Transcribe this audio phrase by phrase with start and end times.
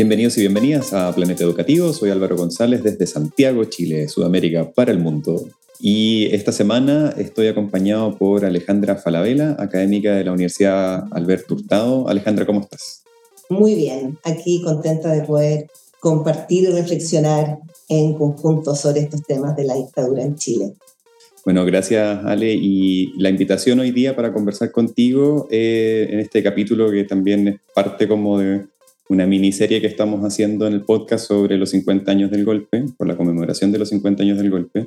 [0.00, 1.92] Bienvenidos y bienvenidas a Planeta Educativo.
[1.92, 5.46] Soy Álvaro González desde Santiago, Chile, Sudamérica para el mundo.
[5.78, 12.08] Y esta semana estoy acompañado por Alejandra Falabella, académica de la Universidad Alberto Hurtado.
[12.08, 13.02] Alejandra, ¿cómo estás?
[13.50, 15.66] Muy bien, aquí contenta de poder
[16.00, 17.58] compartir y reflexionar
[17.90, 20.72] en conjunto sobre estos temas de la dictadura en Chile.
[21.44, 22.54] Bueno, gracias Ale.
[22.54, 27.60] Y la invitación hoy día para conversar contigo eh, en este capítulo que también es
[27.74, 28.64] parte como de
[29.10, 33.08] una miniserie que estamos haciendo en el podcast sobre los 50 años del golpe, por
[33.08, 34.86] la conmemoración de los 50 años del golpe,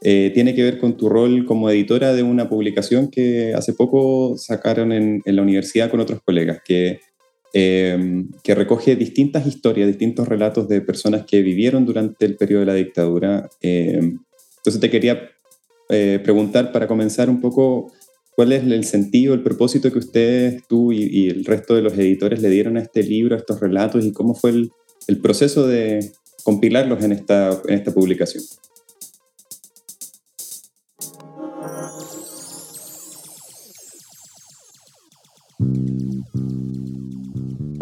[0.00, 4.38] eh, tiene que ver con tu rol como editora de una publicación que hace poco
[4.38, 7.00] sacaron en, la universidad con otros colegas, que,
[7.52, 12.66] eh, que recoge distintas historias, distintos relatos de personas que vivieron durante el periodo de
[12.66, 13.50] la dictadura.
[13.60, 15.30] Eh, entonces te quería
[16.24, 17.92] preguntar para comenzar un poco
[18.36, 22.42] ¿Cuál es el sentido, el propósito que ustedes, tú y, el resto de los editores
[22.42, 26.10] le dieron a este libro, a estos relatos y cómo fue el, proceso de
[26.42, 28.42] compilarlos en esta, en esta publicación?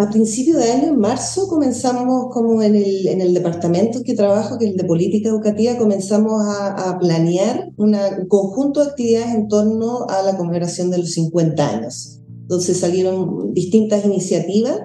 [0.02, 4.58] A principio de año, en marzo, comenzamos como en el, en el departamento que trabajo,
[4.58, 10.08] que es el de política educativa, comenzamos a, planear un conjunto de actividades en torno
[10.08, 12.20] a la conmemoración de los 50 años.
[12.40, 14.80] Entonces salieron distintas iniciativas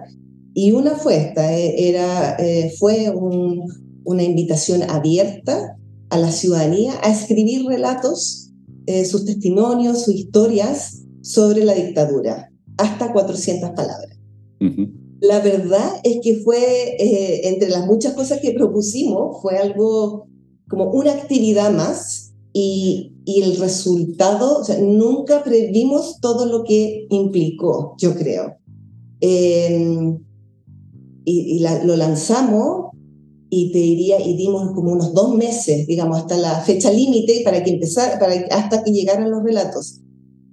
[0.53, 3.11] y una fue esta, eh, era, eh, fue
[4.03, 5.79] una invitación abierta
[6.11, 8.51] a la ciudadanía a escribir relatos,
[8.85, 14.15] eh, sus testimonios, sus historias sobre la dictadura, hasta 400 palabras.
[15.19, 20.27] La verdad es que fue, eh, entre las muchas cosas que propusimos, fue algo
[20.69, 27.07] como una actividad más y, y el resultado, o sea, nunca previmos todo lo que
[27.09, 28.57] implicó, yo creo.
[29.19, 30.19] Em,
[31.25, 32.91] y, lo lanzamos
[33.49, 37.63] y te diría, y dimos como unos dos meses, digamos, hasta la fecha límite para
[37.63, 40.01] que empezara, para, hasta que llegaran los relatos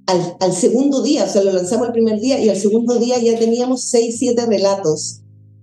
[0.07, 3.39] al, segundo día, o sea, lo lanzamos el primer día y al segundo día ya
[3.39, 5.21] teníamos seis, siete relatos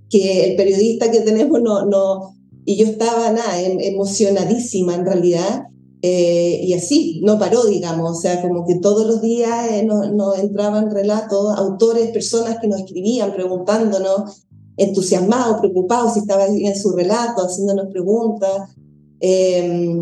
[0.10, 2.36] que el periodista que tenemos no, no
[2.66, 5.64] y yo estaba nada, em, emocionadísima en realidad,
[6.04, 10.40] eh, y así, no paró, digamos, o sea, como que todos los días eh, nos,
[10.40, 14.48] entraban relatos, autores, personas que nos escribían preguntándonos,
[14.78, 18.72] entusiasmados, preocupados si estaba bien su relato, haciéndonos preguntas.
[19.20, 20.02] Eh,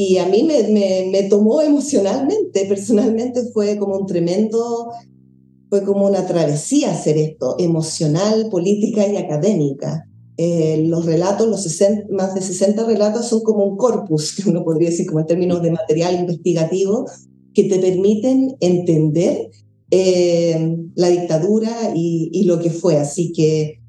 [0.00, 4.92] y a mí me, me, tomó emocionalmente, personalmente fue como un tremendo,
[5.68, 10.08] fue como una travesía hacer esto, emocional, política y académica.
[10.36, 14.90] Eh, los relatos, los más de 60 relatos son como un corpus, que uno podría
[14.90, 17.04] decir como en términos de material investigativo,
[17.52, 19.50] que te permiten entender
[19.90, 22.98] eh, la dictadura y, y, lo que fue.
[22.98, 23.80] Así que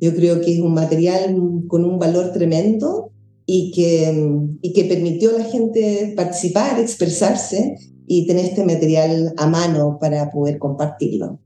[0.00, 1.34] yo creo que es un material
[1.66, 3.10] con un valor tremendo
[3.50, 4.12] y que,
[4.60, 7.76] y que permitió a la gente participar, expresarse
[8.06, 11.40] y tener este material a mano para poder compartirlo.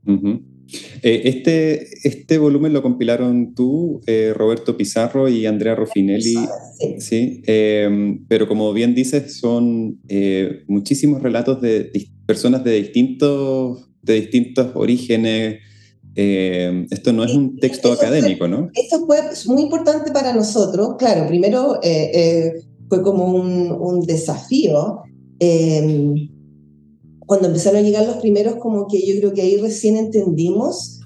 [1.01, 6.35] Eh, este, este volumen lo compilaron tú, eh, Roberto Pizarro y Andrea Ruffinelli,
[6.99, 7.41] sí.
[7.45, 11.89] Em, pero como bien dices, son eh, muchísimos relatos de
[12.25, 15.59] personas de distintos, de distintos orígenes,
[16.15, 18.69] eh, esto no es un texto académico, ¿no?
[18.73, 20.95] Esto fue muy importante para nosotros.
[20.99, 22.53] Claro, primero eh, eh,
[22.87, 25.01] fue como un, un desafío.
[25.39, 26.29] Em,
[27.25, 30.99] cuando empezaron a llegar los primeros, como que yo creo que ahí recién entendimos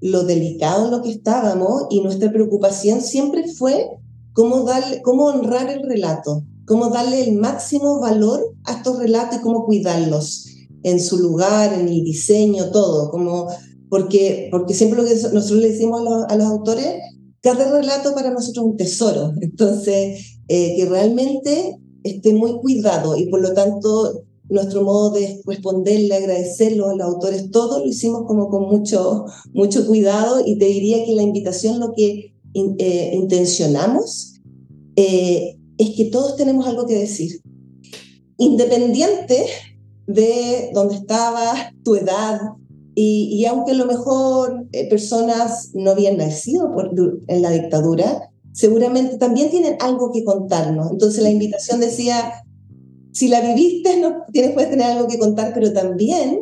[0.00, 3.88] lo delicado en lo que estábamos y nuestra preocupación siempre fue
[4.34, 9.42] cómo, darle, cómo honrar el relato, cómo darle el máximo valor a estos relatos y
[9.42, 10.46] cómo cuidarlos
[10.82, 13.48] en su lugar, en el diseño, todo, como
[13.94, 16.96] porque, porque siempre lo que nosotros le decimos a los, autores,
[17.40, 23.26] cada relato para nosotros es un tesoro, entonces eh, que realmente esté muy cuidado y
[23.26, 28.48] por lo tanto nuestro modo de responderle, agradecerlo a los autores, todo lo hicimos como
[28.48, 34.40] con mucho, mucho cuidado y te diría que la invitación, lo que eh, intencionamos,
[34.96, 37.40] eh, es que todos tenemos algo que decir.
[38.38, 39.46] Independiente
[40.08, 42.40] de dónde estabas, tu edad,
[42.94, 46.72] y, aunque a lo mejor eh, personas no habían nacido
[47.26, 50.92] en la dictadura, seguramente también tienen algo que contarnos.
[50.92, 52.44] Entonces la invitación decía,
[53.12, 56.40] si la viviste, no tienes puedes tener algo que contar, pero también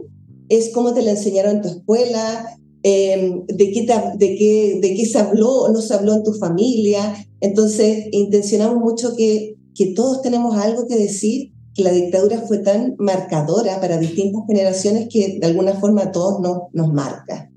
[0.49, 3.87] es cómo te la enseñaron en tu escuela, em, de, qué
[4.19, 7.15] de, qué, de qué se habló o no se habló en tu familia.
[7.41, 12.95] Entonces, intencionamos mucho que, que todos tenemos algo que decir, que la dictadura fue tan
[12.99, 17.51] marcadora para distintas generaciones que de alguna forma a todos nos, nos marca.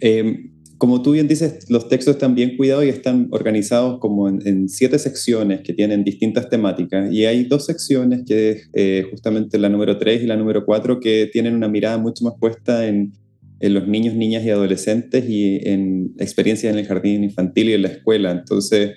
[0.00, 4.68] Em, como tú bien dices, los textos están bien cuidados y están organizados como en,
[4.68, 7.12] siete secciones que tienen distintas temáticas.
[7.12, 10.98] Y hay dos secciones, que es eh, justamente la número 3 y la número 4,
[10.98, 13.12] que tienen una mirada mucho más puesta en,
[13.60, 17.82] en los niños, niñas y adolescentes y en experiencias en el jardín infantil y en
[17.82, 18.32] la escuela.
[18.32, 18.92] Entonces,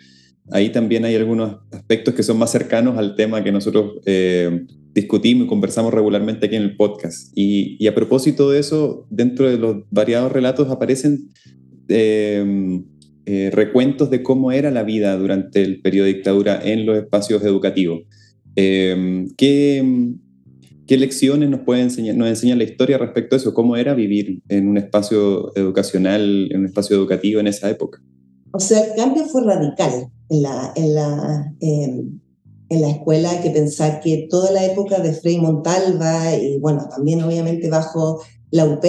[0.51, 5.45] ahí también hay algunos aspectos que son más cercanos al tema que nosotros eh, discutimos
[5.45, 7.31] y conversamos regularmente aquí en el podcast.
[7.36, 11.30] Y, a propósito de eso, dentro de los variados relatos aparecen
[11.88, 12.83] em,
[13.25, 17.44] eh, recuentos de cómo era la vida durante el periodo de dictadura en los espacios
[17.44, 18.01] educativos.
[18.56, 19.83] Em, ¿qué,
[20.88, 23.53] ¿Qué lecciones nos puede enseñar, nos enseña la historia respecto a eso?
[23.53, 28.01] ¿Cómo era vivir en un espacio educacional, en un espacio educativo en esa época?
[28.56, 32.22] O sea, el cambio fue radical en la, en la, em,
[32.69, 33.31] en la escuela.
[33.31, 38.22] Hay que pensar que toda la época de Frei Montalva y, bueno, también obviamente bajo
[38.52, 38.86] la UP,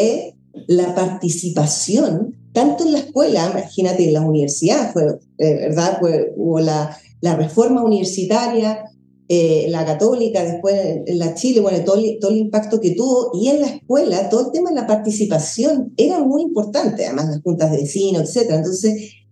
[0.69, 5.99] la participación, tanto en la escuela, imagínate, en la universidad, fue, eh, ¿verdad?
[5.99, 8.85] Fue, hubo la, la reforma universitaria,
[9.29, 10.77] eh, la católica, después
[11.07, 14.47] en la Chile, bueno, todo, todo el impacto que tuvo, y en la escuela, todo
[14.47, 18.51] el tema de la participación era muy importante, además las juntas de vecinos, etc.
[18.53, 19.26] Entonces,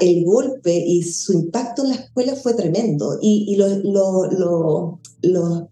[0.00, 3.18] el golpe y su impacto en la escuela fue tremendo.
[3.20, 3.80] Y, los,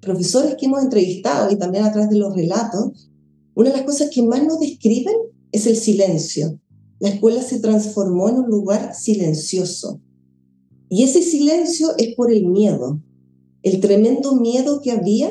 [0.00, 3.10] profesores que hemos entrevistado y también a través de los relatos,
[3.54, 5.16] una de las cosas que más nos describen
[5.50, 6.58] es el silencio.
[7.00, 10.00] La escuela se transformó en un lugar silencioso
[10.92, 13.00] y ese silencio es por el miedo,
[13.62, 15.30] el tremendo miedo que había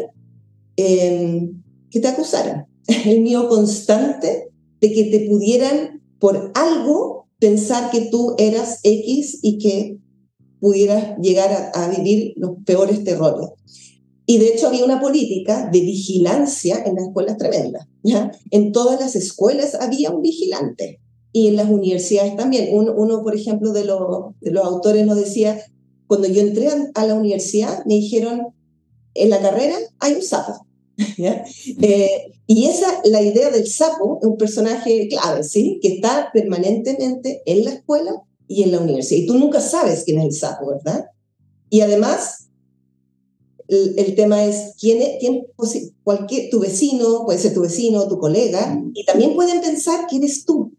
[0.77, 1.62] em,
[1.92, 2.65] que te acusaran,
[3.06, 4.50] el miedo constante
[4.80, 9.97] de que te pudieran por algo pensar que tú eras X y que
[10.59, 13.50] pudieras llegar a, vivir los peores terrores.
[14.25, 17.88] Y de hecho había una política de vigilancia en las escuelas tremendas.
[18.03, 18.31] ¿ya?
[18.51, 21.00] En todas las escuelas había un vigilante
[21.31, 22.69] y en las universidades también.
[22.71, 25.59] Uno, por ejemplo, de, los autores nos decía,
[26.07, 28.47] cuando yo entré a, la universidad, me dijeron,
[29.13, 30.65] en la carrera hay un sapo.
[31.81, 35.80] Eh, y esa, la idea del sapo, es un personaje clave, ¿sí?
[35.81, 39.22] Que está permanentemente en la escuela y en la universidad.
[39.22, 41.06] Y tú nunca sabes quién es el sapo, ¿verdad?
[41.69, 42.48] Y además,
[43.68, 45.46] el, tema es quién es, quién,
[46.04, 50.44] cualquier, tu vecino, puede ser tu vecino, tu colega, y también pueden pensar quién es
[50.44, 50.74] tú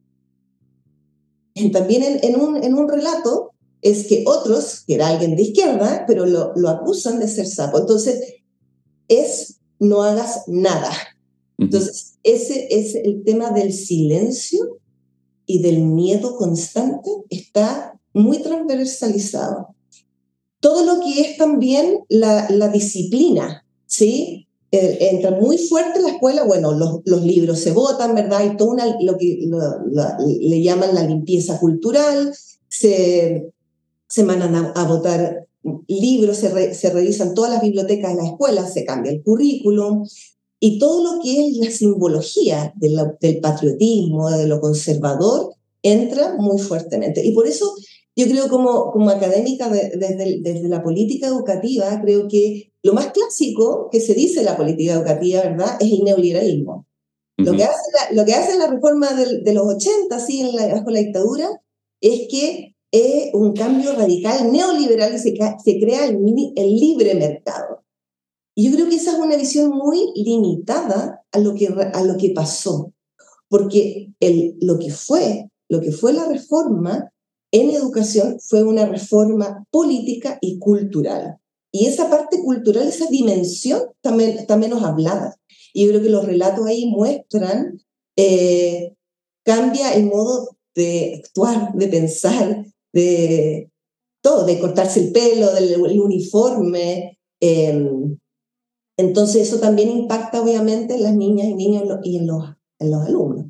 [1.68, 3.52] también en, un, en un relato
[3.82, 7.78] es que otros, que era alguien de izquierda, pero lo, lo acusan de ser sapo.
[7.78, 8.36] Entonces,
[9.08, 10.90] es no hagas nada.
[11.60, 14.78] Entonces, ese es el tema del silencio
[15.44, 19.74] y del miedo constante, está muy transversalizado.
[20.60, 24.48] Todo lo que es también la, disciplina, ¿sí?
[24.72, 28.44] Eh, entra muy fuerte en la escuela, bueno, los, libros se votan, ¿verdad?
[28.44, 29.38] Y todo una, lo que
[30.40, 32.32] le llaman la limpieza cultural,
[32.68, 33.52] se,
[34.08, 35.46] se mandan a, votar
[35.88, 40.06] libros, se, se, revisan todas las bibliotecas de la escuela, se cambia el currículum,
[40.60, 47.24] y todo lo que es la simbología del patriotismo, de lo conservador, entra muy fuertemente.
[47.24, 47.74] Y por eso
[48.14, 53.88] yo creo como, como académica desde, desde la política educativa, creo que lo más clásico
[53.90, 56.86] que se dice en la política educativa, ¿verdad?, es el neoliberalismo.
[57.38, 60.74] lo, que hace la, lo que hace la reforma de, los 80, así, en la,
[60.74, 61.48] bajo la dictadura,
[62.02, 66.18] es que es un cambio radical neoliberal y se, se crea el,
[66.56, 67.82] el libre mercado.
[68.54, 72.16] Y yo creo que esa es una visión muy limitada a lo que, a lo
[72.16, 72.92] que pasó,
[73.48, 77.12] porque el, lo, que fue, lo que fue la reforma
[77.52, 81.38] en educación fue una reforma política y cultural.
[81.72, 85.36] Y esa parte cultural, esa dimensión también, está menos hablada.
[85.72, 87.80] Y yo creo que los relatos ahí muestran,
[88.16, 88.94] eh,
[89.44, 93.70] cambia el modo de actuar, de pensar, de
[94.20, 97.18] todo, de cortarse el pelo, del uniforme.
[97.40, 98.18] Em,
[99.00, 102.44] entonces eso también impacta obviamente en las niñas y niños y en los,
[102.78, 103.46] en los alumnos.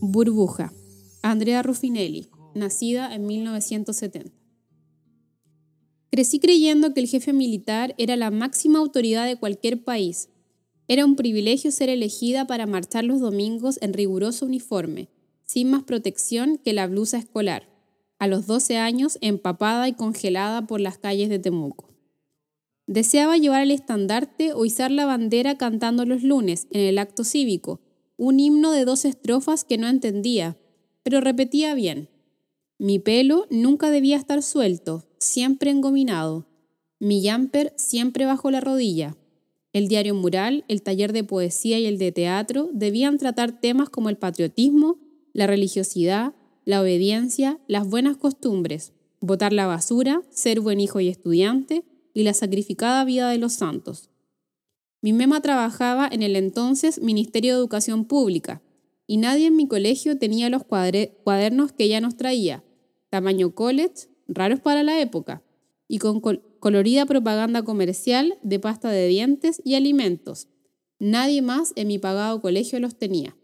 [0.00, 0.72] Burbuja.
[1.22, 4.32] Andrea Ruffinelli, nacida en 1970.
[6.10, 10.28] Crecí creyendo que el jefe militar era la máxima autoridad de cualquier país.
[10.92, 15.08] Era un privilegio ser elegida para marchar los domingos en riguroso uniforme,
[15.46, 17.66] sin más protección que la blusa escolar,
[18.18, 21.88] a los 12 años empapada y congelada por las calles de Temuco.
[22.86, 27.80] Deseaba llevar el estandarte o izar la bandera cantando los lunes en el acto cívico,
[28.18, 30.58] un himno de dos estrofas que no entendía,
[31.04, 32.10] pero repetía bien.
[32.76, 36.48] Mi pelo nunca debía estar suelto, siempre engominado.
[36.98, 39.16] Mi jumper siempre bajo la rodilla.
[39.72, 44.10] El diario mural, el taller de poesía y el de teatro debían tratar temas como
[44.10, 44.98] el patriotismo,
[45.32, 51.84] la religiosidad, la obediencia, las buenas costumbres, botar la basura, ser buen hijo y estudiante,
[52.14, 54.10] y la sacrificada vida de los santos.
[55.00, 58.62] Mi mema trabajaba en el entonces Ministerio de Educación Pública
[59.06, 62.62] y nadie en mi colegio tenía los cuadernos que ella nos traía,
[63.08, 65.42] tamaño college, raros para la época,
[65.88, 66.20] y con
[66.62, 70.46] colorida propaganda comercial de pasta de dientes y alimentos.
[71.00, 73.36] Nadie más en mi pagado colegio los tenía.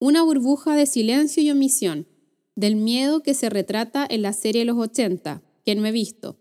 [0.00, 2.08] Una burbuja de silencio y omisión,
[2.56, 6.40] del miedo que se retrata en la serie Los 80, que no he visto,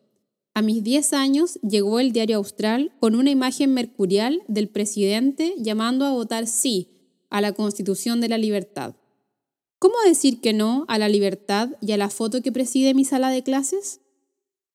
[0.56, 6.03] a mis 10 años llegó el diario Austral con una imagen mercurial del presidente llamando
[6.03, 6.89] a votar sí
[7.29, 8.96] a la Constitución de la Libertad.
[9.77, 13.29] ¿Cómo decir que no a la libertad y a la foto que preside mi sala
[13.29, 14.01] de clases?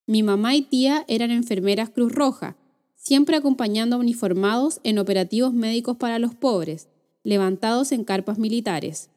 [0.06, 2.56] Mi mamá y tía eran enfermeras Cruz Roja,
[2.96, 6.88] siempre acompañando a uniformados en operativos médicos para los pobres,
[7.24, 9.10] levantados en carpas militares.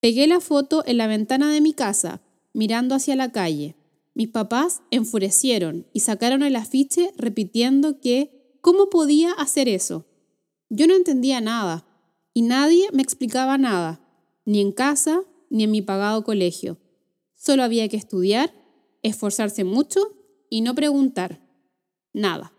[0.00, 2.20] Pegué la foto en la ventana de mi casa,
[2.52, 3.76] mirando hacia la calle.
[4.14, 10.06] Mis papás enfurecieron y sacaron el afiche repitiendo que ¿cómo podía hacer eso?
[10.70, 11.86] Yo no entendía nada
[12.34, 14.00] y nadie me explicaba nada,
[14.44, 16.78] ni en casa ni en mi pagado colegio.
[17.34, 18.52] Solo había que estudiar,
[19.08, 20.00] esforzarse mucho
[20.50, 21.40] y no preguntar.
[22.12, 22.52] Nada.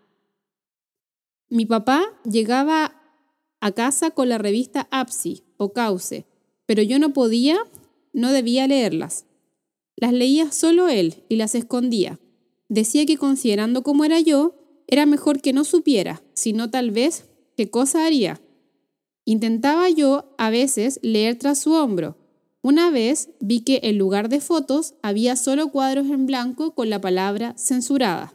[1.48, 3.00] Mi papá llegaba
[3.60, 6.26] a casa con la revista APSI o Cauce,
[6.66, 7.58] pero yo no podía,
[8.12, 9.26] no debía leerlas.
[9.96, 12.20] Las leía solo él y las escondía.
[12.68, 14.54] Decía que considerando cómo era yo,
[14.86, 18.40] era mejor que no supiera, sino tal vez qué cosa haría.
[19.24, 22.16] Intentaba yo a veces leer tras su hombro.
[22.62, 27.00] Una vez vi que en lugar de fotos había solo cuadros en blanco con la
[27.00, 28.34] palabra censurada.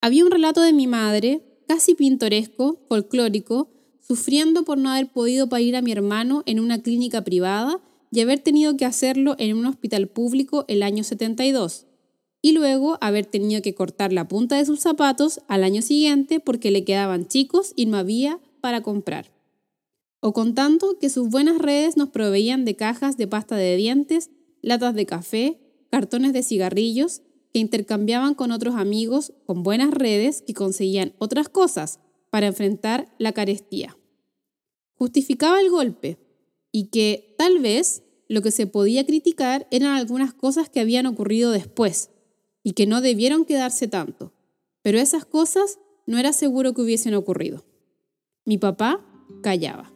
[0.00, 3.68] Había un relato de mi madre, casi pintoresco, folclórico,
[4.00, 7.78] sufriendo por no haber podido parir a mi hermano en una clínica privada
[8.10, 11.86] y haber tenido que hacerlo en un hospital público el año 72,
[12.40, 16.70] y luego haber tenido que cortar la punta de sus zapatos al año siguiente porque
[16.70, 19.30] le quedaban chicos y no había para comprar.
[20.24, 24.94] O contando que sus buenas redes nos proveían de cajas de pasta de dientes, latas
[24.94, 25.60] de café,
[25.90, 31.98] cartones de cigarrillos, que intercambiaban con otros amigos con buenas redes que conseguían otras cosas
[32.30, 33.98] para enfrentar la carestía.
[34.94, 36.18] Justificaba el golpe,
[36.70, 41.50] y que tal vez lo que se podía criticar eran algunas cosas que habían ocurrido
[41.50, 42.10] después
[42.62, 44.32] y que no debieron quedarse tanto.
[44.82, 47.64] Pero esas cosas no era seguro que hubiesen ocurrido.
[48.44, 49.04] Mi papá
[49.42, 49.92] callaba.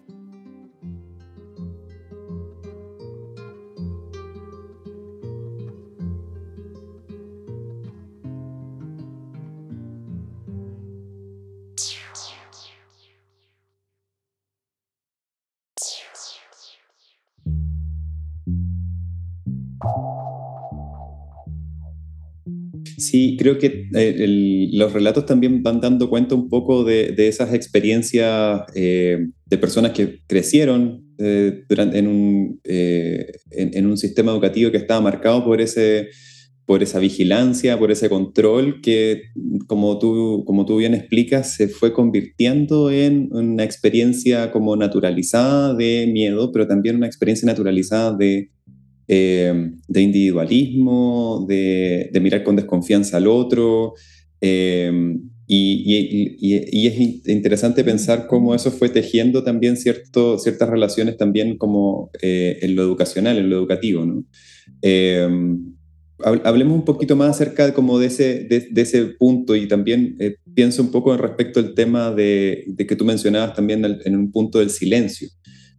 [22.99, 28.62] Sí, creo que eh, los relatos también van dando cuenta un poco de, esas experiencias
[28.75, 35.45] eh, de personas que crecieron eh, en, un, en, un, sistema educativo que estaba marcado
[35.45, 36.09] por, ese,
[36.67, 39.23] por esa vigilancia, por ese control que,
[39.67, 46.09] como tú, como tú bien explicas, se fue convirtiendo en una experiencia como naturalizada de
[46.13, 48.51] miedo, pero también una experiencia naturalizada de
[49.09, 53.95] eh, de individualismo, de, mirar con desconfianza al otro.
[54.41, 62.11] Eh, y, es interesante pensar cómo eso fue tejiendo también cierto, ciertas relaciones también como
[62.21, 64.05] eh, en lo educacional, en lo educativo.
[66.25, 70.17] Hablemos un poquito más acerca como de ese, de, ese punto y también
[70.55, 74.59] pienso un poco respecto al tema de, de, que tú mencionabas también en un punto
[74.59, 75.29] del silencio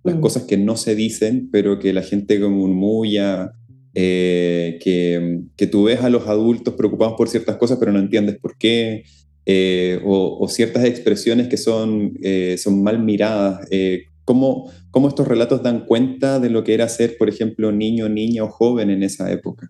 [0.07, 0.21] las mm.
[0.21, 3.51] cosas que no se dicen, pero que la gente murmulla,
[3.93, 8.37] eh, que, que, tú ves a los adultos preocupados por ciertas cosas, pero no entiendes
[8.37, 9.03] por qué,
[9.45, 13.67] eh, o, ciertas expresiones que son, eh, son mal miradas.
[14.23, 18.43] ¿cómo, ¿Cómo estos relatos dan cuenta de lo que era ser, por ejemplo, niño, niña
[18.43, 19.69] o joven en esa época?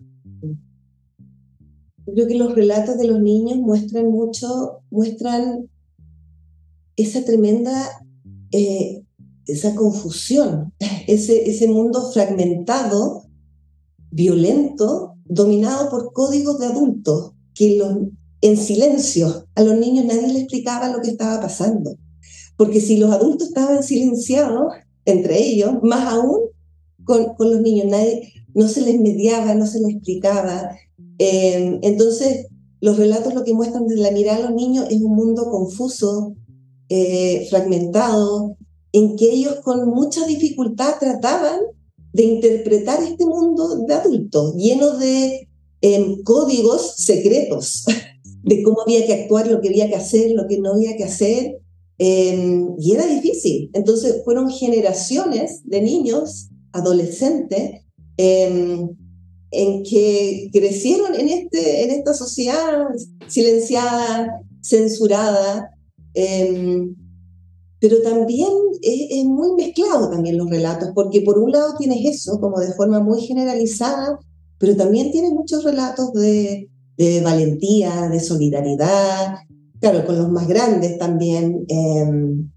[2.12, 5.68] Creo que los relatos de los niños muestran mucho, muestran
[6.96, 8.04] esa tremenda,
[8.52, 9.02] eh,
[9.46, 10.72] esa confusión,
[11.06, 13.24] ese, ese mundo fragmentado,
[14.10, 17.96] violento, dominado por códigos de adultos, que los,
[18.40, 21.96] en silencio, a los niños nadie les explicaba lo que estaba pasando.
[22.56, 24.72] Porque si los adultos estaban silenciados
[25.04, 26.40] entre ellos, más aún
[27.08, 30.76] con, los niños, nadie, no se les mediaba, no se les explicaba.
[31.18, 32.46] Eh, entonces,
[32.80, 36.36] los relatos lo que muestran desde la mirada a los niños es un mundo confuso,
[36.88, 38.56] eh, fragmentado,
[38.92, 41.60] en que ellos con mucha dificultad trataban
[42.12, 45.48] de interpretar este mundo de adultos, lleno de
[45.80, 47.84] em, códigos secretos,
[48.42, 51.04] de cómo había que actuar, lo que había que hacer, lo que no había que
[51.04, 51.58] hacer,
[51.98, 53.70] em, y era difícil.
[53.74, 57.82] Entonces fueron generaciones de niños, adolescentes,
[58.16, 58.88] em,
[59.50, 62.86] en que crecieron en, este, en esta sociedad
[63.28, 65.70] silenciada, censurada,
[66.20, 66.96] Em,
[67.80, 68.48] pero también
[68.82, 72.98] es, muy mezclado también los relatos, porque por un lado tienes eso como de forma
[72.98, 74.18] muy generalizada,
[74.58, 76.68] pero también tienes muchos relatos de,
[77.22, 79.36] valentía, de solidaridad,
[79.80, 82.50] claro, con los más grandes también, em,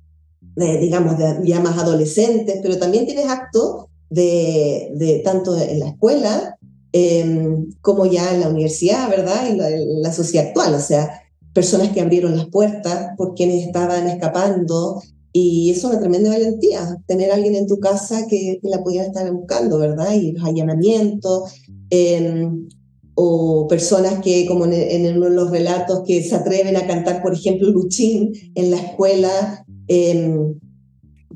[0.55, 6.57] de, digamos, de, ya más adolescentes, pero también tienes actos de, tanto en la escuela
[6.91, 9.47] em, como ya en la universidad, ¿verdad?
[9.47, 11.21] En la sociedad actual, o sea,
[11.53, 15.01] personas que abrieron las puertas por quienes estaban escapando.
[15.33, 19.31] Y es una tremenda valentía, tener a alguien en tu casa que, la pudiera estar
[19.31, 20.13] buscando, ¿verdad?
[20.13, 21.53] Y los allanamientos,
[21.89, 22.67] em,
[23.15, 27.33] o personas que, como en, uno de los relatos, que se atreven a cantar, por
[27.33, 30.59] ejemplo, Luchín en la escuela, em,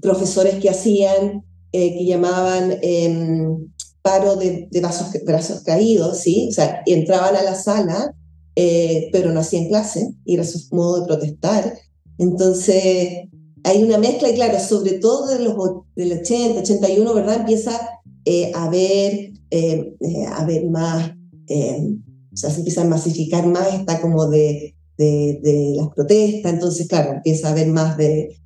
[0.01, 3.67] profesores que hacían, eh, que llamaban em,
[4.01, 6.47] paro de, de vasos, brazos caídos, ¿sí?
[6.49, 8.15] O sea, entraban a la sala
[8.57, 11.77] eh, pero no hacían clase y era su modo de protestar.
[12.17, 13.27] Entonces,
[13.63, 15.55] hay una mezcla, y claro, sobre todo de los,
[15.95, 17.41] del 80, 81, ¿verdad?
[17.41, 19.93] Empieza eh, a haber, eh,
[20.31, 25.73] a ver más, o sea, se empieza a masificar más esta como de, de, de
[25.75, 28.37] las protestas, entonces, claro, empieza a haber más de,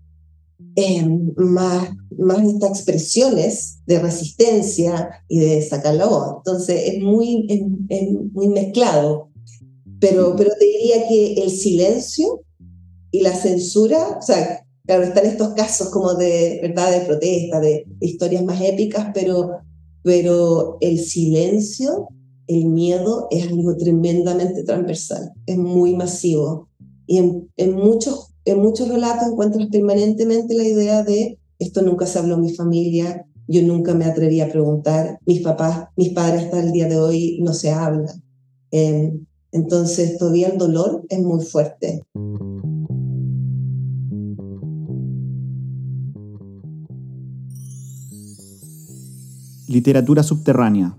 [1.36, 6.38] más, más de estas expresiones de resistencia y de sacar la voz.
[6.38, 7.48] Entonces es muy,
[7.90, 9.30] es muy mezclado.
[10.00, 12.42] Pero, pero te diría que el silencio
[13.12, 17.86] y la censura, o sea, claro, están estos casos como de, ¿verdad?, de protesta, de
[18.00, 19.60] historias más épicas, pero,
[20.04, 22.08] pero el silencio,
[22.48, 26.70] el miedo es algo tremendamente transversal, es muy masivo.
[27.06, 32.20] Y en, en, muchos, en muchos relatos encuentras permanentemente la idea de esto nunca se
[32.20, 36.62] habló en mi familia, yo nunca me atreví a preguntar, mis papás, mis padres hasta
[36.62, 38.24] el día de hoy no se hablan.
[38.72, 39.12] Eh,
[39.52, 42.04] entonces todavía el dolor es muy fuerte.
[49.68, 50.98] Literatura subterránea,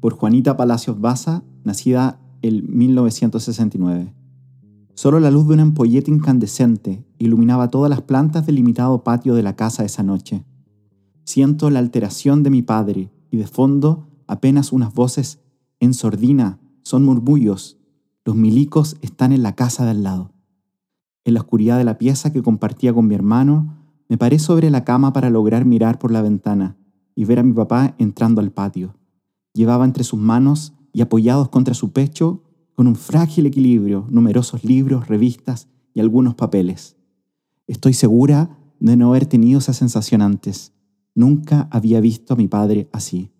[0.00, 4.19] por Juanita Palacios Baza, nacida en 1969.
[5.00, 9.42] Solo la luz de una ampolleta incandescente iluminaba todas las plantas del limitado patio de
[9.42, 10.44] la casa esa noche.
[11.24, 15.40] Siento la alteración de mi padre y de fondo apenas unas voces
[15.78, 17.78] en sordina son murmullos
[18.26, 20.34] los milicos están en la casa de al lado.
[21.24, 23.78] En la oscuridad de la pieza que compartía con mi hermano,
[24.10, 26.76] me paré sobre la cama para lograr mirar por la ventana
[27.14, 28.96] y ver a mi papá entrando al patio.
[29.54, 32.42] Llevaba entre sus manos y apoyados contra su pecho,
[32.80, 36.96] con un frágil equilibrio, numerosos libros, revistas y algunos papeles.
[37.66, 40.72] Estoy segura de no haber tenido esa sensación antes.
[41.14, 43.32] Nunca había visto a mi padre así.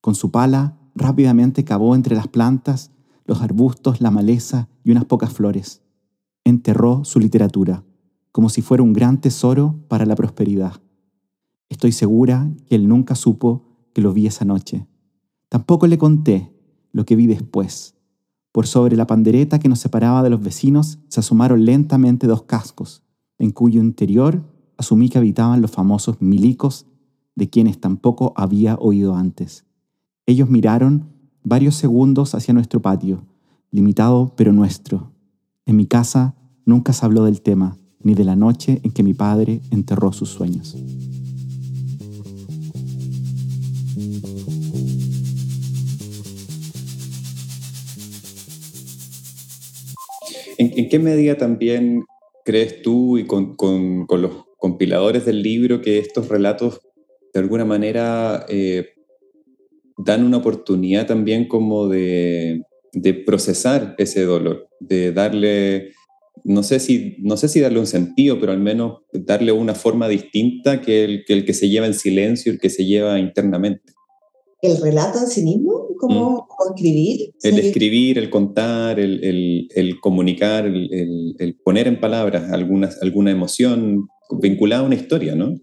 [0.00, 2.90] Con su pala, rápidamente cavó entre las plantas
[3.26, 5.82] los arbustos, la maleza y unas pocas flores.
[6.44, 7.84] Enterró su literatura,
[8.32, 10.80] como si fuera un gran tesoro para la prosperidad.
[11.68, 14.86] Estoy segura que él nunca supo que lo vi esa noche.
[15.50, 16.50] Tampoco le conté
[16.92, 17.99] lo que vi después.
[18.52, 23.02] Por sobre la pandereta que nos separaba de los vecinos se asomaron lentamente dos cascos,
[23.38, 24.42] en cuyo interior
[24.76, 26.86] asumí que habitaban los famosos milicos
[27.36, 29.66] de quienes tampoco había oído antes.
[30.26, 31.10] Ellos miraron
[31.44, 33.24] varios segundos hacia nuestro patio,
[33.70, 35.12] limitado pero nuestro.
[35.66, 36.34] En mi casa
[36.64, 40.30] nunca se habló del tema, ni de la noche en que mi padre enterró sus
[40.30, 40.76] sueños.
[50.60, 52.04] ¿En, qué medida también
[52.44, 53.56] crees tú y con,
[54.10, 56.82] los compiladores del libro que estos relatos
[57.32, 58.90] de alguna manera eh,
[59.96, 62.62] dan una oportunidad también como de,
[63.24, 65.92] procesar ese dolor, de darle,
[66.44, 70.08] no sé, si, no sé si darle un sentido, pero al menos darle una forma
[70.08, 73.94] distinta que el que, el que se lleva en silencio, el que se lleva internamente.
[74.60, 75.69] ¿El relato en sí mismo?
[76.00, 76.74] ¿Cómo, mm.
[76.74, 77.34] escribir?
[77.42, 83.30] El escribir, el contar, el, el, el comunicar, el, el, poner en palabras algunas, alguna
[83.30, 84.08] emoción
[84.40, 85.58] vinculada a una historia, ¿no?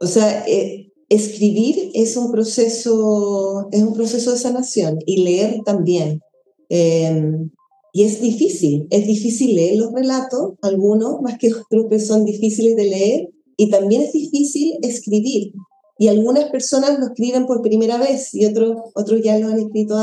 [0.00, 6.20] O sea, eh, escribir es un proceso, es un proceso de sanación y leer también.
[6.68, 7.50] Em,
[7.92, 12.74] y es difícil, es difícil leer los relatos, algunos más que otros que son difíciles
[12.74, 15.52] de leer, y también es difícil escribir.
[16.02, 19.94] Y algunas personas lo escriben por primera vez y otros, otros ya lo han escrito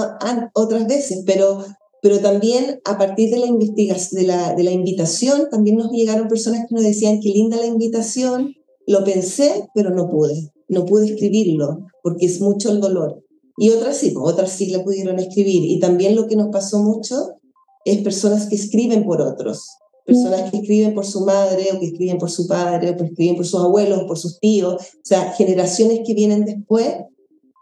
[0.53, 1.65] otras veces, pero,
[2.01, 6.29] pero también a partir de la, investigación, de, la, de la invitación, también nos llegaron
[6.29, 8.53] personas que nos decían, qué linda la invitación,
[8.88, 13.21] lo pensé, pero no pude, no pude escribirlo porque es mucho el dolor.
[13.57, 15.65] Y otras sí, pues, otras sí la pudieron escribir.
[15.65, 17.41] Y también lo que nos pasó mucho
[17.83, 19.67] es personas que escriben por otros,
[20.10, 23.36] personas que escriben por su madre o que escriben por su padre o que escriben
[23.36, 26.95] por sus abuelos, por sus tíos, o sea, generaciones que vienen después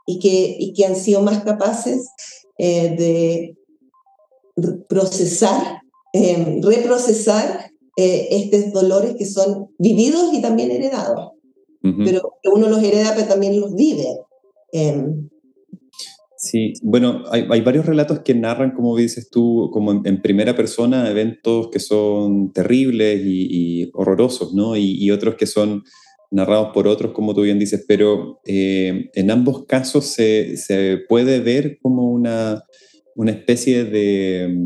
[0.06, 2.10] y que, y que han sido más capaces
[2.58, 3.58] eh, de
[4.88, 5.82] procesar,
[6.14, 11.32] eh, reprocesar eh, estos dolores que son vividos y también heredados.
[11.82, 14.06] Pero uno los hereda, pero también los vive.
[16.48, 21.70] Sí, bueno, hay, varios relatos que narran, como dices tú, como en, primera persona, eventos
[21.70, 24.78] que son terribles y, horrorosos, ¿no?
[24.78, 25.84] Y, otros que son
[26.32, 30.56] narrados por otros, como tú bien dices, pero eh, en ambos casos se,
[31.10, 32.64] puede ver como una,
[33.26, 34.58] especie de,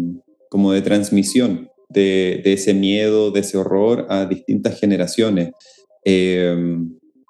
[0.50, 5.52] como de transmisión de, de, ese miedo, de ese horror a distintas generaciones.
[6.06, 6.78] Eh,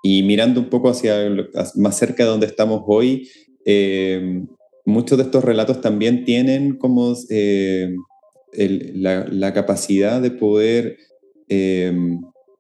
[0.03, 1.29] y mirando un poco hacia
[1.75, 3.29] más cerca de donde estamos hoy,
[3.65, 4.43] eh,
[4.85, 7.93] muchos de estos relatos también tienen como eh,
[8.53, 10.97] la, capacidad de poder
[11.49, 11.93] eh,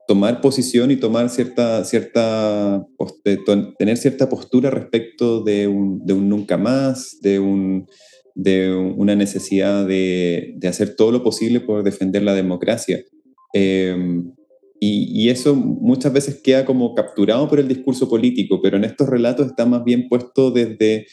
[0.07, 2.85] tomar posición y tomar cierta, cierta,
[3.77, 7.87] tener cierta postura respecto de un, de un nunca más, de, un,
[8.35, 13.03] de una necesidad de, de, hacer todo lo posible por defender la democracia.
[14.83, 19.45] Y, eso muchas veces queda como capturado por el discurso político, pero en estos relatos
[19.45, 21.05] está más bien puesto desde,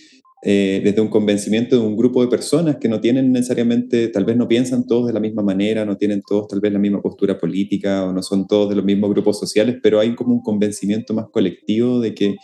[0.42, 4.38] eh, desde un convencimiento de un grupo de personas que no tienen necesariamente, tal vez
[4.38, 7.38] no piensan todos de la misma manera, no tienen todos tal vez la misma postura
[7.38, 11.12] política o no son todos de los mismos grupos sociales, pero hay como un convencimiento
[11.12, 12.36] más colectivo de que,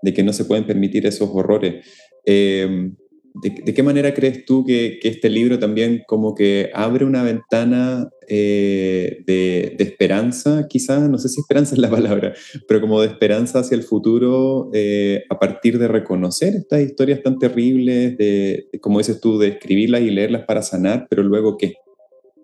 [0.00, 1.84] de que no se pueden permitir esos horrores.
[2.24, 2.90] Eh,
[3.34, 9.24] ¿De, qué manera crees tú que, este libro también como que abre una ventana eh,
[9.26, 12.32] de, esperanza, quizás, no sé si esperanza es la palabra,
[12.68, 17.38] pero como de esperanza hacia el futuro eh, a partir de reconocer estas historias tan
[17.38, 21.74] terribles, de, como dices tú, de escribirlas y leerlas para sanar, pero luego qué?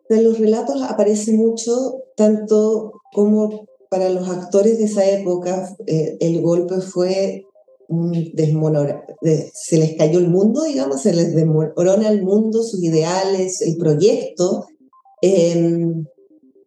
[0.08, 1.72] En los relatos aparece mucho,
[2.16, 7.44] tanto como para los actores de esa época, eh, el golpe fue
[9.54, 14.66] se les cayó el mundo, digamos, se les desmorona el mundo, sus ideales, el proyecto,
[15.26, 16.06] em,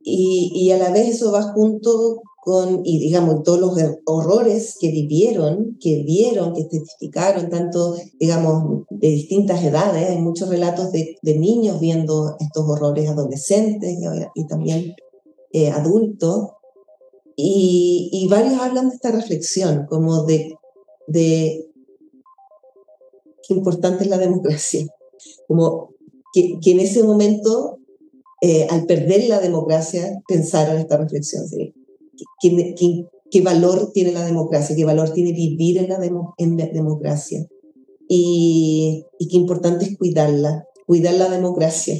[0.03, 4.89] y, y, a la vez eso va junto con, y digamos, todos los horrores que
[4.89, 11.37] vivieron, que vieron, que testificaron, tanto, digamos, de distintas edades, hay muchos relatos de, de
[11.37, 14.95] niños viendo estos horrores adolescentes y, y también
[15.51, 16.49] eh, adultos,
[17.35, 20.53] y, y, varios hablan de esta reflexión, como de
[21.09, 21.67] de
[23.45, 24.87] qué importante es la democracia.
[25.47, 25.89] Como
[26.33, 27.78] que, en ese momento,
[28.41, 31.45] eh, al perder la democracia, pensaron esta reflexión.
[32.41, 34.75] ¿Qué, valor tiene la democracia?
[34.75, 35.89] ¿Qué valor tiene vivir en
[36.57, 37.45] la, democracia?
[38.07, 41.95] Y, qué importante es cuidarla, cuidar la democracia.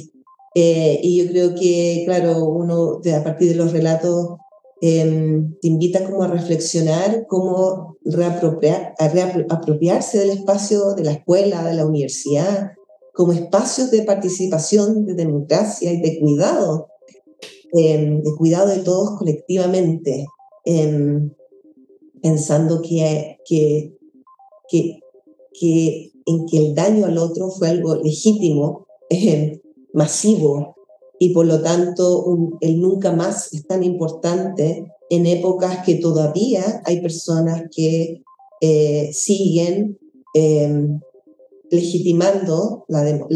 [0.54, 4.40] Eh, y yo creo que, claro, uno a partir de los relatos
[4.82, 11.74] Em, te invita como a reflexionar cómo reapropiar, reapropiarse del espacio de la escuela, de
[11.74, 12.72] la universidad,
[13.20, 16.88] como espacios de participación, de democracia y de cuidado,
[17.74, 20.26] em, de cuidado de todos colectivamente,
[20.64, 21.30] em,
[22.22, 23.92] pensando que, que,
[24.70, 25.00] que,
[25.52, 28.86] que, en que el daño al otro fue algo legítimo,
[29.92, 30.76] masivo,
[31.18, 32.24] y por lo tanto
[32.62, 38.22] el nunca más es tan importante en épocas que todavía hay personas que
[38.62, 39.98] eh, siguen
[41.70, 43.26] legitimando la,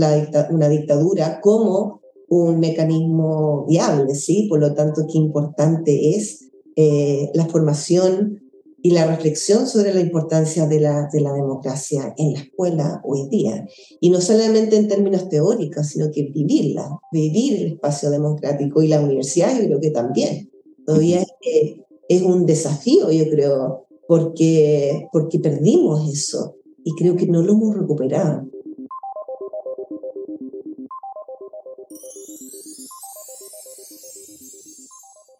[0.51, 4.47] una dictadura como un mecanismo viable, ¿sí?
[4.49, 8.40] Por lo tanto, qué importante es eh, la formación
[8.83, 13.29] y la reflexión sobre la importancia de la, de la democracia en la escuela hoy
[13.29, 13.66] día.
[14.01, 19.01] Y no solamente en términos teóricos, sino que vivirla, vivir el espacio democrático y la
[19.01, 20.51] universidad yo creo que también.
[20.85, 21.77] Todavía es,
[22.09, 27.77] es un desafío, yo creo, porque, porque perdimos eso y creo que no lo hemos
[27.77, 28.49] recuperado.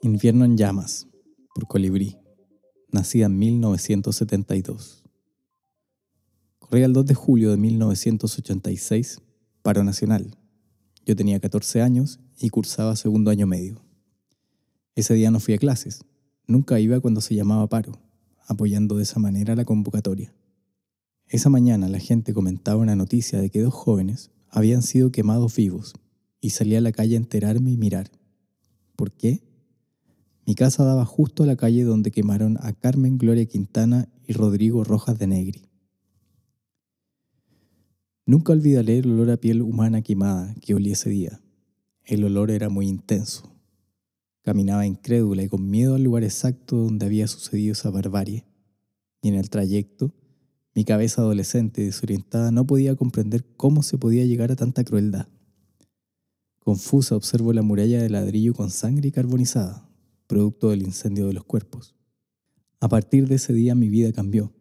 [0.03, 1.07] Invierno en llamas,
[1.55, 2.19] por Colibrí
[2.95, 5.03] nacida en 1972.
[6.61, 9.21] Corría el 2 de julio de 1986,
[9.63, 10.37] paro nacional.
[11.05, 13.83] Yo tenía 14 años y cursaba segundo año medio.
[14.95, 16.05] Ese día no fui a clases,
[16.47, 17.99] nunca iba cuando se llamaba paro,
[18.47, 20.33] apoyando de esa manera la convocatoria.
[21.29, 25.95] Esa mañana la gente comentaba una noticia de que dos jóvenes habían sido quemados vivos
[26.41, 28.11] y salí a la calle a enterarme y mirar.
[28.95, 29.43] ¿Por qué?
[30.47, 34.85] Mi casa daba justo a la calle donde quemaron a Carmen Gloria Quintana y Rodrigo
[34.85, 35.63] Rojas de Negri.
[38.27, 41.41] Nunca olvidaré el olor a piel humana quemada que olí ese día.
[42.05, 43.51] El olor era muy intenso.
[44.43, 48.45] Caminaba incrédula y con miedo al lugar exacto donde había sucedido esa barbarie.
[49.23, 50.13] Y en el trayecto,
[50.75, 55.29] mi cabeza adolescente desorientada no podía comprender cómo se podía llegar a tanta crueldad.
[56.59, 59.89] Confusa observo la muralla de ladrillo con sangre y carbonizada,
[60.27, 61.95] producto del incendio de los cuerpos.
[62.81, 64.53] A partir de ese día mi vida cambió.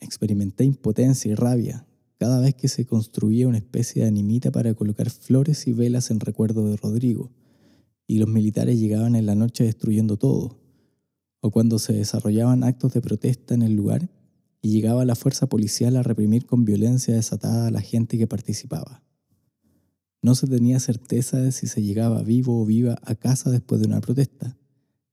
[0.00, 1.86] Experimenté impotencia y rabia
[2.18, 6.20] cada vez que se construía una especie de animita para colocar flores y velas en
[6.20, 7.30] recuerdo de Rodrigo,
[8.06, 10.58] y los militares llegaban en la noche destruyendo todo,
[11.40, 14.10] o cuando se desarrollaban actos de protesta en el lugar
[14.62, 19.02] y llegaba la fuerza policial a reprimir con violencia desatada a la gente que participaba.
[20.22, 23.86] No se tenía certeza de si se llegaba vivo o viva a casa después de
[23.86, 24.58] una protesta,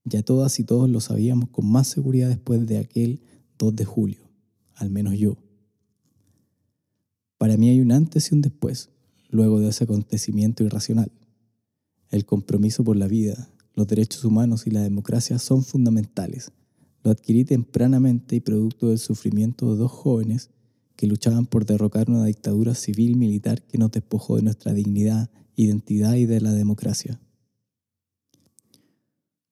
[0.04, 3.22] ya todas y todos lo sabíamos con más seguridad después de aquel
[3.58, 4.30] 2 de julio,
[4.76, 5.38] al menos yo.
[7.38, 8.90] Para mí hay un antes y un después,
[9.30, 11.12] luego de ese acontecimiento irracional.
[12.10, 16.52] El compromiso por la vida, los derechos humanos y la democracia son fundamentales.
[17.08, 20.50] Lo adquirí tempranamente y producto del sufrimiento de dos jóvenes
[20.98, 26.16] que luchaban por derrocar una dictadura civil militar que nos despojó de nuestra dignidad, identidad
[26.16, 27.22] y de la democracia.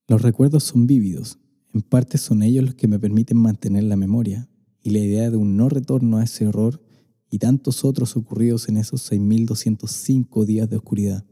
[0.10, 1.40] Los recuerdos son vívidos,
[1.74, 4.50] en parte son ellos los que me permiten mantener la memoria
[4.84, 6.84] y la idea de un no retorno a ese horror
[7.32, 11.24] y tantos otros ocurridos en esos 6.205 días de oscuridad.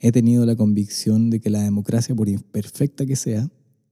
[0.00, 3.48] He tenido la convicción de que la democracia, por imperfecta que sea,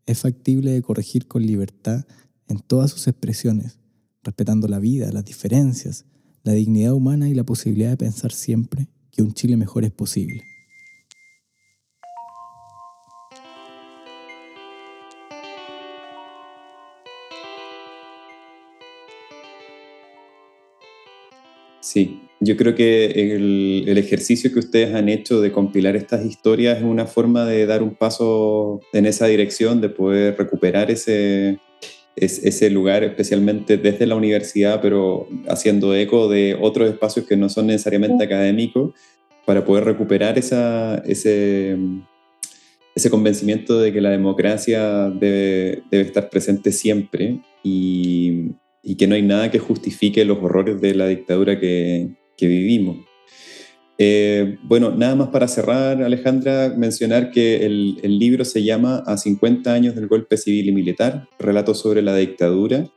[0.06, 2.04] es factible de corregir con libertad
[2.48, 3.78] en todas sus expresiones,
[4.22, 6.04] respetando la vida, las diferencias,
[6.42, 10.42] la dignidad humana y la posibilidad de pensar siempre que un Chile mejor es posible.
[21.80, 23.06] Sí, yo creo que
[23.86, 27.82] el, ejercicio que ustedes han hecho de compilar estas historias es una forma de dar
[27.82, 31.58] un paso en esa dirección, de poder recuperar ese,
[32.16, 37.68] ese lugar, especialmente desde la universidad, pero haciendo eco de otros espacios que no son
[37.68, 38.92] necesariamente académicos,
[39.46, 41.76] para poder recuperar esa, ese,
[42.94, 48.52] ese convencimiento de que la democracia debe, debe estar presente siempre y,
[48.82, 52.98] y que no hay nada que justifique los horrores de la dictadura que, que vivimos.
[53.96, 59.72] Eh, bueno, nada más para cerrar, Alejandra, mencionar que el, libro se llama A 50
[59.72, 62.88] años del golpe civil y militar, relatos sobre la dictadura,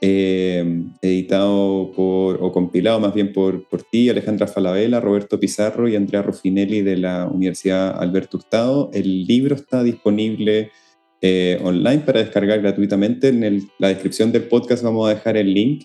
[0.00, 5.96] eh, editado por, o compilado más bien por, por ti, Alejandra Falabella, Roberto Pizarro y
[5.96, 8.90] Andrea Ruffinelli de la Universidad Alberto Hurtado.
[8.94, 10.70] El libro está disponible
[11.22, 13.28] eh, online para descargar gratuitamente.
[13.28, 15.84] En la descripción del podcast vamos a dejar el link.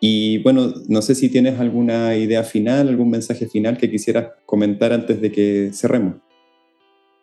[0.00, 4.92] Y bueno, no sé si tienes alguna idea final, algún mensaje final que quisieras comentar
[4.92, 6.16] antes de que cerremos.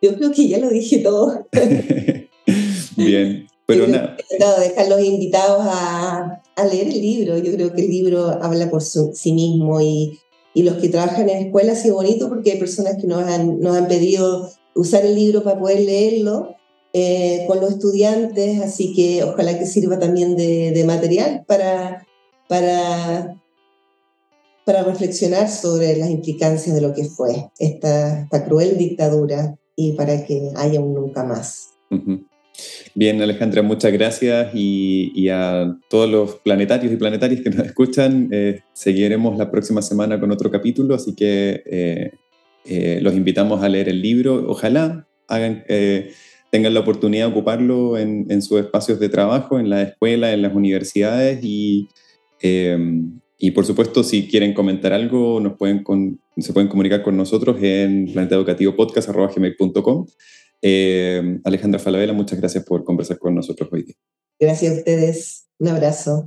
[0.02, 1.48] Yo creo que ya lo dije todo.
[2.98, 4.18] Bien, pero nada.
[4.60, 7.38] dejar los invitados a, a, leer el libro.
[7.38, 10.20] Yo creo que el libro habla por sí mismo y,
[10.54, 13.60] y los que trabajan en escuela ha sido bonito porque hay personas que nos han,
[13.60, 16.56] nos han pedido usar el libro para poder leerlo
[16.94, 22.05] eh, con los estudiantes, así que ojalá que sirva también de, material para,
[22.48, 23.36] para,
[24.66, 30.26] para reflexionar sobre las implicancias de lo que fue esta, esta cruel dictadura y para
[30.26, 31.70] que haya un nunca más.
[32.94, 38.62] Bien, Alejandra, muchas gracias y, a todos los planetarios y planetarias que nos escuchan, eh,
[38.74, 41.62] seguiremos la próxima semana con otro capítulo, así que
[42.66, 44.46] eh, los invitamos a leer el libro.
[44.48, 45.64] Ojalá hagan
[46.56, 50.42] tengan la oportunidad de ocuparlo en, en sus espacios de trabajo, en la escuela, en
[50.42, 51.90] las universidades y,
[52.42, 52.78] eh,
[53.38, 55.84] y por supuesto, si quieren comentar algo, nos pueden
[56.38, 60.06] se pueden comunicar con nosotros en planetaeducativopodcast.com.
[60.62, 63.96] Eh, Alejandra Falabella, muchas gracias por conversar con nosotros hoy día.
[64.40, 65.48] Gracias a ustedes.
[65.60, 66.26] Un abrazo.